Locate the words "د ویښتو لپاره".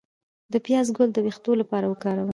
1.13-1.85